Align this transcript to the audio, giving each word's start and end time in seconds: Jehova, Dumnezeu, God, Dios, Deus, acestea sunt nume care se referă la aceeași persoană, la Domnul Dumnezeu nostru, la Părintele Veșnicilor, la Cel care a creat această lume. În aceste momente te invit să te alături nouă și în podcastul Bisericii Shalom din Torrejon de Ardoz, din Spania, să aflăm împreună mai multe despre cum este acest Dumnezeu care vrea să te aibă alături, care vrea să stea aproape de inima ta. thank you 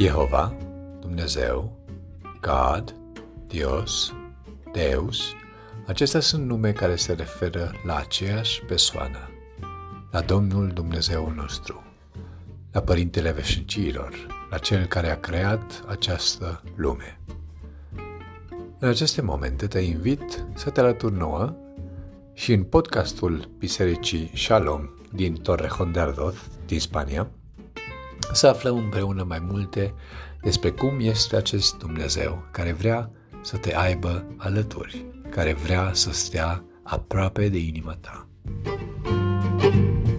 Jehova, 0.00 0.56
Dumnezeu, 1.00 1.76
God, 2.40 2.94
Dios, 3.46 4.14
Deus, 4.72 5.34
acestea 5.86 6.20
sunt 6.20 6.46
nume 6.46 6.72
care 6.72 6.96
se 6.96 7.12
referă 7.12 7.72
la 7.84 7.96
aceeași 7.96 8.62
persoană, 8.64 9.18
la 10.10 10.20
Domnul 10.20 10.68
Dumnezeu 10.68 11.32
nostru, 11.36 11.82
la 12.72 12.80
Părintele 12.80 13.30
Veșnicilor, 13.32 14.26
la 14.50 14.58
Cel 14.58 14.86
care 14.86 15.10
a 15.10 15.20
creat 15.20 15.84
această 15.88 16.62
lume. 16.74 17.20
În 18.78 18.88
aceste 18.88 19.22
momente 19.22 19.66
te 19.66 19.78
invit 19.78 20.46
să 20.54 20.70
te 20.70 20.80
alături 20.80 21.16
nouă 21.16 21.54
și 22.32 22.52
în 22.52 22.62
podcastul 22.62 23.50
Bisericii 23.58 24.30
Shalom 24.34 24.88
din 25.12 25.34
Torrejon 25.34 25.92
de 25.92 26.00
Ardoz, 26.00 26.36
din 26.66 26.80
Spania, 26.80 27.30
să 28.32 28.46
aflăm 28.46 28.76
împreună 28.76 29.24
mai 29.28 29.38
multe 29.50 29.94
despre 30.42 30.70
cum 30.70 30.98
este 31.00 31.36
acest 31.36 31.78
Dumnezeu 31.78 32.44
care 32.50 32.72
vrea 32.72 33.10
să 33.42 33.56
te 33.56 33.76
aibă 33.76 34.24
alături, 34.36 35.04
care 35.28 35.52
vrea 35.52 35.90
să 35.92 36.12
stea 36.12 36.64
aproape 36.82 37.48
de 37.48 37.58
inima 37.58 37.96
ta. 38.00 38.24
thank 39.60 39.74
you 40.04 40.09